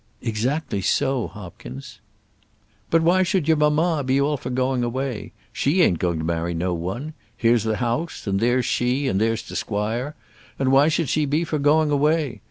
[0.23, 1.99] "Exactly so, Hopkins."
[2.89, 5.31] "But why should your mamma be all for going away?
[5.53, 7.13] She ain't going to marry no one.
[7.37, 10.15] Here's the house, and there's she, and there's t' squire;
[10.57, 12.39] and why should she be for going away?